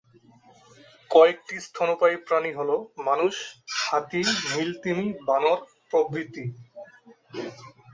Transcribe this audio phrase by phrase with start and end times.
[1.11, 2.69] কয়েকটি স্তন্যপায়ী প্রাণী হল
[3.07, 3.33] মানুষ,
[3.81, 4.21] হাতি,
[4.49, 6.45] নীল তিমি, বানর প্রভৃতি।